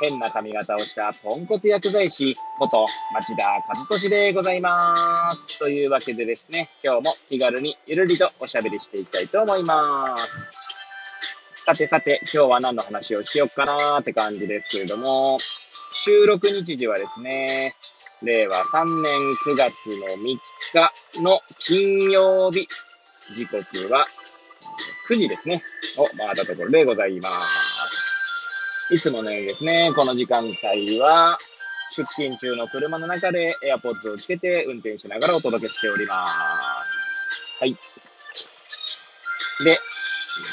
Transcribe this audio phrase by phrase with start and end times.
[0.00, 4.94] 変な髪型をしたポンコツ薬剤師こと町田和俊でございま
[5.32, 5.58] す。
[5.58, 10.50] というわけでですね、今日も気軽にゆるりとおしゃべりしていきたいと思います。
[11.56, 15.38] さてさて、今日は何の話をしようかなーって感じですけれども、
[15.90, 17.74] 収録日時はですね、
[18.22, 19.12] 令和3年
[19.46, 20.38] 9月の3
[21.16, 22.68] 日の金曜日、
[23.34, 24.06] 時刻は
[25.08, 25.62] 9時ですね、
[25.98, 27.65] を回ったところでございます。
[28.88, 31.38] いつものようにですね、この時間帯は、
[31.90, 36.32] 出勤中の車の中で AirPods をつけて運転しながらお届けしております。
[37.58, 37.76] はい。
[39.64, 39.80] で、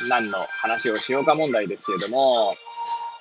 [0.10, 2.56] 何の話をしようか問題ですけれども、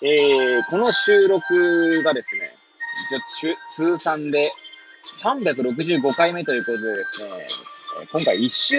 [0.00, 2.56] えー、この収録がですね、
[3.70, 4.50] 通算で
[5.22, 7.46] 365回目ということでですね、
[8.10, 8.76] 今回1周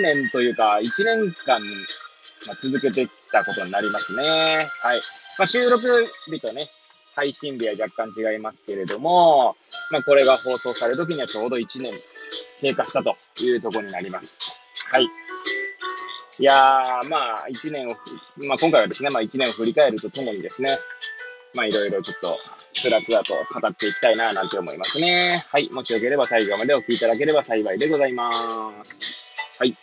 [0.00, 1.60] 年というか、1年間、
[2.60, 4.68] 続けてきたことになりますね。
[4.82, 5.00] はい。
[5.38, 6.66] まあ、収録日とね、
[7.14, 9.56] 配信日は若干違いますけれども、
[9.90, 11.92] まあ、これが放送される時にはちょうど1年
[12.60, 14.60] 経過したというところになります。
[14.90, 15.04] はい。
[15.04, 17.90] いやー、まあ、1年を、
[18.46, 20.70] まあ、今回はですね、まあ、1年を振り返るとともにですね、
[21.54, 22.34] まあ、いろいろちょっと、
[22.72, 25.44] つらつらと語っていきたいな、なんて思いますね。
[25.48, 25.68] はい。
[25.70, 28.30] もしよければ最後までお聞きいただければ幸いでございま
[28.84, 29.26] す。
[29.58, 29.76] はい。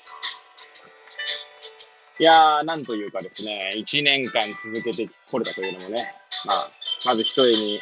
[2.20, 6.16] いやー、なんというかですね、1年間続けてこれたというのもね、
[6.46, 6.72] まあ、
[7.06, 7.80] まず一重に、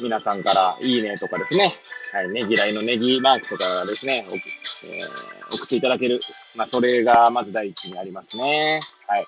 [0.00, 1.72] 皆さんからいいねとかですね、
[2.12, 6.20] はい、ねぎらいのネギマークとかですね、えー、送っていただける。
[6.54, 8.80] まあ、それがまず第一にありますね。
[9.08, 9.26] はい。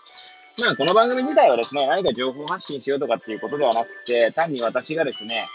[0.61, 5.49] まあ、この番組自体はですね、何か情報発信しようとかっていうことではなくて、単に私がですね、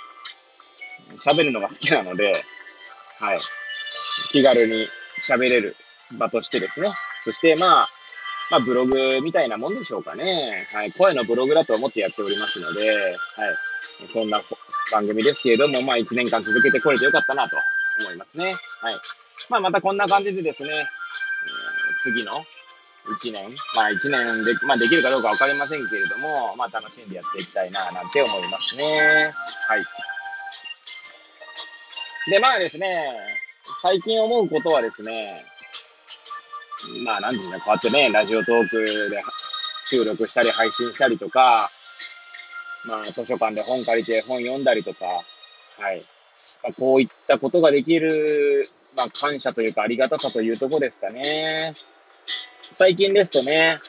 [1.17, 2.33] 喋るのが好きなので、
[3.19, 3.39] はい。
[4.31, 4.85] 気軽に
[5.21, 5.75] 喋れる
[6.17, 6.89] 場としてですね。
[7.23, 7.87] そして、まあ、
[8.51, 10.67] まあ、ブログみたいなもんでしょうかね。
[10.73, 10.91] はい。
[10.93, 13.15] 声のブログだと思ってやっておりますので、はい。
[14.11, 14.41] そんな
[14.91, 17.55] 番組ですけれども、まあ、1年間続けてこれてよかったなと
[18.01, 18.55] 思いますね。
[18.81, 18.95] はい。
[19.49, 20.87] まあ、またこんな感じでですね、
[22.01, 22.31] 次の
[23.21, 29.31] 1年、まあ1年で、まあできるかどうかわかりませんけれども、まあ楽しんでやっていきたいな、なんて思いますね。
[29.67, 29.83] はい。
[32.29, 33.17] で、まあですね、
[33.81, 35.43] 最近思うことはですね、
[37.03, 39.21] まあなんていうの、こうやってね、ラジオトークで
[39.83, 41.69] 収録したり配信したりとか、
[42.87, 45.05] まあ図書館で本借りて本読んだりとか、
[45.77, 46.05] はい。
[46.63, 51.73] まあ、こういったことができる、まあ感謝というかありがたさというとこですかね。
[52.75, 53.79] 最近ですとね、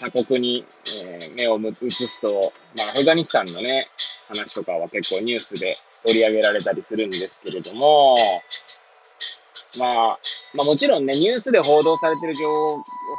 [0.00, 0.64] 他国に、
[1.04, 3.88] えー、目を移すと、まあ、アフガニスタンのね、
[4.28, 5.76] 話とかは結構ニュースで
[6.06, 8.16] 取り上げられたりするんですけれども、
[9.78, 10.18] まあ、
[10.54, 12.48] まあもちろんね、ニュースで報道されてる情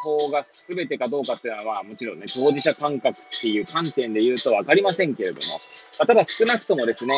[0.03, 5.53] 報が全てかどうかっていうのは、もちろんね、当事者感覚っていう観点で言うとわかりませんけれども、
[6.00, 7.13] まあ、ただ少なくともですね、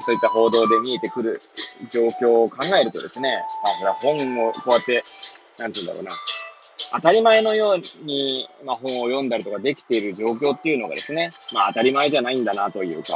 [0.00, 1.42] そういった報道で見えてくる
[1.90, 3.42] 状況を考えるとですね、
[3.82, 5.02] まあ、本をこうやって、
[5.58, 6.10] なんて言うんだろうな、
[6.92, 13.14] 当たり前のように、まあ、本を読んだりとかできている状況っていうのがですね、まあ、当たり前じゃないんだなというか、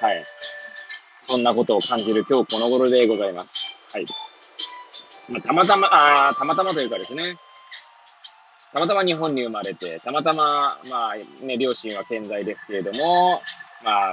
[0.00, 0.24] はい。
[1.20, 3.74] そんなことを感じる今日この頃でございます。
[3.92, 4.06] はい。
[5.28, 7.36] まあ、たまたま、ああたまたまというかですね、
[8.72, 13.40] たまたま日本に生まれて、たまたま、まあ、ね、両親は健在ですけれども、
[13.84, 14.12] ま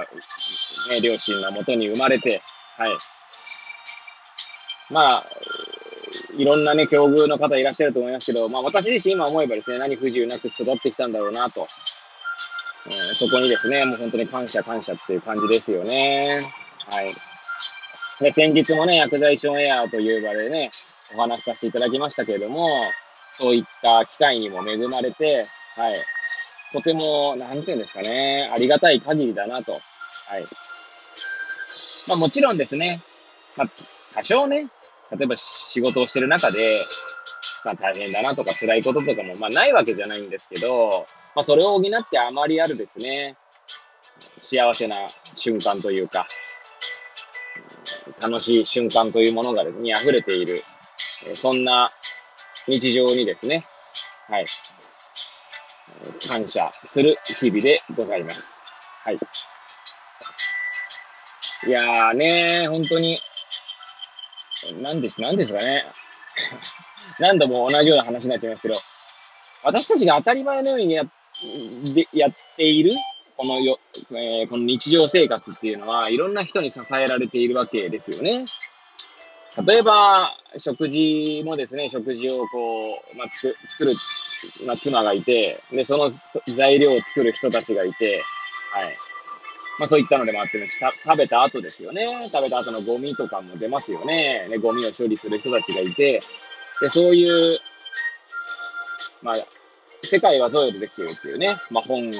[0.90, 2.42] ね、両親のもとに生まれて、
[2.76, 2.90] はい。
[4.90, 5.24] まあ、
[6.36, 11.66] いろんなね、境遇の方いらっしゃると思いますけど、まあ私自身今思えばですね、何不自由なく育ってきたんだろうなと。
[12.86, 16.36] えー、そこにですね、もう本当に感謝感謝っていう感じですよね。
[16.90, 17.14] はい。
[18.20, 20.70] で、先日もね、薬剤師オンエアーという場でね、
[21.14, 22.68] お話しさせていただきましたけれども、
[23.32, 25.44] そういった機会にも恵まれて、
[25.76, 25.96] はい。
[26.72, 29.72] とても、なんていうんですかね、ありがたい限りだなと。
[29.72, 29.82] はい。
[32.06, 33.00] まあもちろんですね、
[33.56, 33.70] まあ
[34.14, 34.68] 多少ね、
[35.16, 36.82] 例えば仕事をしてる中で、
[37.64, 43.36] まあ大変だなとか辛いこととかもまあないわけじゃないんですけど、まあそれを補ってあまりあるですね、
[44.18, 44.96] 幸せな
[45.34, 46.26] 瞬間というか、
[48.20, 50.60] 楽しい瞬間というものが、に溢れている、
[51.34, 51.88] そんな
[52.66, 53.64] 日常にですね、
[54.28, 54.46] はい、
[56.28, 58.60] 感謝する日々でございます。
[59.04, 59.18] はい。
[61.66, 63.20] いやーね、本当に、
[64.80, 65.84] なんです、なんですかね。
[67.18, 68.74] 何度も同じような話になっちゃいますけど、
[69.62, 71.04] 私たちが当たり前のようにや
[71.94, 72.90] でやっている、
[73.36, 73.78] このよ、
[74.10, 78.44] えー、この日常生活っていうのは、いろんな人に支えられているわけですよね。
[79.66, 83.94] 例えば、食事もですね、食事をこう、まあ、作作る、
[84.66, 86.10] まあ、妻がいて、で、その
[86.54, 88.22] 材料を作る人たちがいて、
[88.72, 88.96] はい。
[89.78, 90.78] まあそういったのでもあってす。
[90.78, 92.06] 食べた後ですよね。
[92.32, 94.46] 食べた後のゴミとかも出ますよね。
[94.48, 96.20] ねゴミを処理する人たちがいて、
[96.80, 97.58] で、そういう、
[99.22, 99.34] まあ、
[100.02, 102.10] 世界はゾウでできてるっていうね、まあ本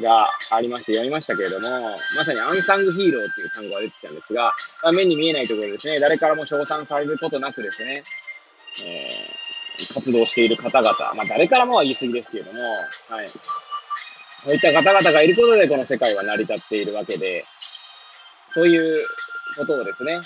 [0.00, 1.68] がありまして読みましたけれども、
[2.16, 4.52] まさにアンサングヒーローっていう単語が出てきたんですが、
[4.82, 8.02] まあ、目に見えないところですね、誰からも称賛されることなくですね、
[8.84, 12.60] えー、活動している方々、まあ誰からもは言い過ぎですけれども、
[13.08, 13.28] はい。
[13.28, 17.44] そういった方々がいることでこの世界は成り立っているわけで、
[18.50, 19.06] そういう
[19.56, 20.20] ことをですね、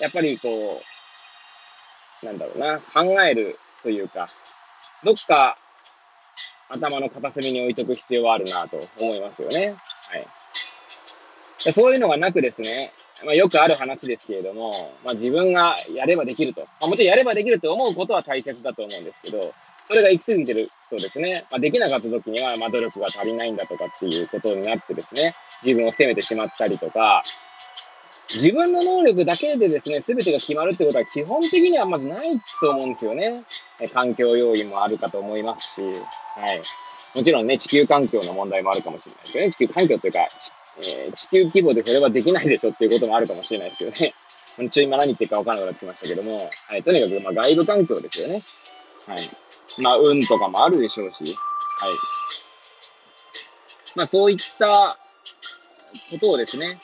[0.00, 0.82] やっぱりこ
[2.22, 4.28] う、なんだろうな、考えるというか、
[5.04, 5.56] どっか
[6.68, 9.76] 頭の片隅に置いとく必要はあるなと思いますよね。
[10.08, 10.26] はい。
[11.72, 12.92] そういうのがなくですね、
[13.24, 14.72] まあ、よくある話ですけれども、
[15.04, 16.60] まあ、自分がやればできると。
[16.80, 19.54] まあ、もちろんやればできると思うことは大切だと思うんですけど、
[19.86, 27.22] それが行き過ぎてるとですね、まあ、できなかった時には、まあ、努力が足りないんだとかっていうことになってですね、自分を責めてしまったりとか、
[28.34, 33.44] 自分の能力だけでですね、全てが決まるってことは基本的にはまずないと思うんですよね。
[33.94, 35.88] 環境要因もあるかと思いますし、は
[36.52, 36.60] い。
[37.16, 39.52] もちろんね、地球環境の問題もあるかもしれないですよね。
[39.52, 43.96] 地球環境というか、えー、地球規模でそれはできないでしょっていうこともあるかもしれないですよね。
[43.96, 46.82] ちょっと今何言ってるか分からなくなってきましたけども、はい。
[46.82, 48.42] とにかく、まあ、外部環境ですよね。
[49.06, 49.18] はい。
[49.80, 51.34] まあ、運とかもあるでしょうし、はい。
[53.94, 54.98] まあ、そういった
[56.10, 56.78] ことをですね、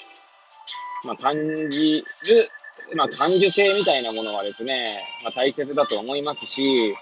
[1.05, 1.35] まあ、感
[1.71, 2.51] じる、
[2.95, 4.85] まあ、感受性みたいなものはですね、
[5.23, 6.95] まあ、大切だと思いますし、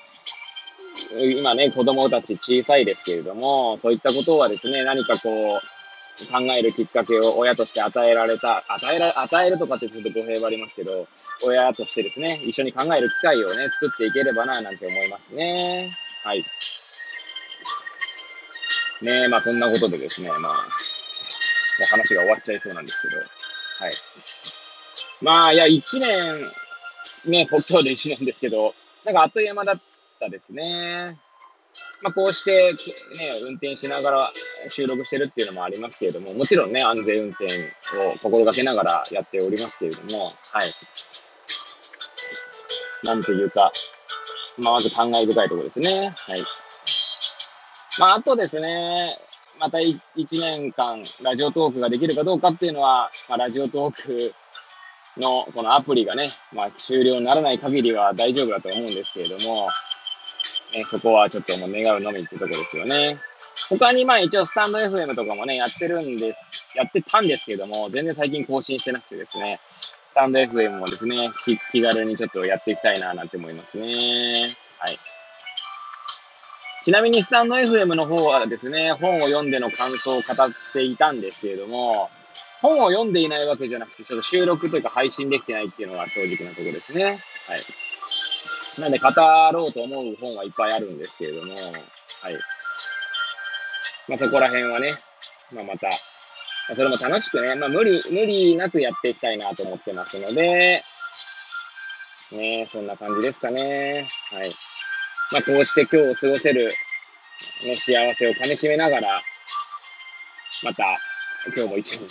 [1.37, 5.61] 今ね、子供たち小さいですけれども、そういったことはですね、何かこう、
[6.31, 11.09] 考えるきっかけを親として与えられた、与えら、与えるとかってちょっと語弊がありますけど、
[11.47, 15.91] 親としてですね、一緒に考える機会をね、作っていければな、なんて思いますね。
[16.25, 16.45] はい。
[19.03, 20.51] ねえ、まあそんなことでですね、まあ、もう
[21.91, 23.23] 話が終わっちゃいそうなんですけど、
[23.83, 23.93] はい。
[25.21, 26.37] まあ、いや、一年、
[27.27, 29.81] ね、今日で一年ですけど、なんかあっという間だっ
[30.21, 31.19] たですね。
[32.01, 32.73] まあ、こうして、
[33.19, 34.33] ね、運転しながら
[34.69, 37.49] 収録してるっていうのもありますけれども、もちろんね、安全運転を
[38.23, 40.71] 心がけながらやっておりますけれども、はい。
[43.05, 43.73] なんていうか、
[44.59, 46.15] まあ、まず感慨深いところですね。
[46.17, 46.43] はい。
[47.99, 49.19] まあ、あとですね、
[49.59, 50.01] また1
[50.41, 54.35] 年間、ラジオトークができるかどうかっていうのは、まあ、ラジオトーク
[55.21, 59.69] のこのアプリがね、まあ、終了にならない限りは大丈夫だと思うんですけれども、
[60.73, 63.19] ね、そこはちょっともう願うのみってとこですよね。
[63.69, 74.57] 他にまあ一応スタンド FM とかもね、やってるんです、やってたんですけども、全然最近更新してなくてですね、スタンド FM もですね、気気軽にちょっとやっていきたいななんて思いますね。
[74.79, 74.99] はい。
[76.83, 80.27] ちなみにスタンド FM の方はですね、本を読んでの感想を語っ
[80.73, 82.11] ていたんですけれども、
[82.61, 87.05] 本を読んでいないわけじゃなくて、ちょっと収録というか配信できてないっていうのが正直なところですね。
[87.05, 87.21] はい。
[88.81, 89.09] なんで語
[89.53, 92.35] ろうと思う本はいっぱいあるんですけれども、はい。
[94.09, 94.89] まあそこら辺はね、
[95.53, 95.93] まあまた、ま
[96.73, 100.83] あ、それも楽しくね、まあ無理、無理なくやっていきたいなと思ってますので、
[102.33, 104.09] ねそんな感じですかね。
[104.31, 104.53] はい。
[105.33, 106.71] まあこうして今日を過ごせる
[107.65, 109.23] の幸せをかみしめながら、
[110.63, 110.85] また
[111.57, 112.09] 今日も一日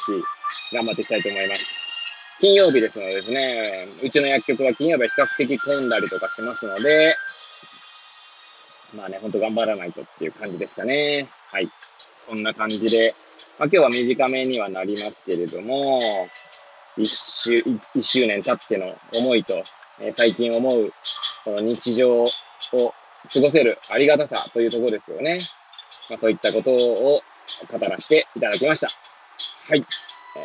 [0.73, 1.81] 頑張っていきたいと思います。
[2.39, 7.15] 金曜日ですのでですね、うちの薬局は金曜日は比較的混んだりとかしますので、
[8.95, 11.29] まあね、ほんと頑張らないとっていう感じですかね。
[11.51, 11.69] はい。
[12.19, 13.13] そんな感じで、
[13.59, 15.99] まあ今日は短めにはなりますけれども、
[16.97, 17.53] 一周、
[17.93, 19.63] 一周年経っての思いと、
[19.99, 20.91] えー、最近思う、
[21.45, 22.25] この日常を
[23.31, 25.39] 過ごせるありがたさというところですよね。
[26.09, 27.21] まあそういったことを
[27.71, 28.87] 語らせていただきました。
[29.69, 29.85] はい。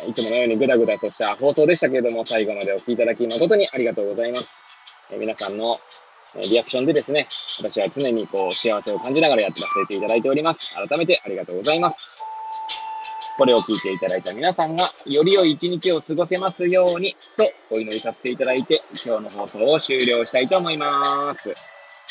[0.07, 4.63] いつものようにぐだぐだとした放送でしたけれども、最後までお聴きいただき誠にありがとうございます。
[5.11, 5.77] え皆さんの
[6.49, 7.27] リアクションでですね、
[7.59, 10.75] 私は常にこう幸せを感じながらやってらせていただいております。
[10.75, 12.17] 改めてありがとうございます。
[13.37, 21.76] これを聞いていただいた皆さんが、より良い一日を過ごせますように、とお祈りさせていただいて、今日の放送を終了したいと思います。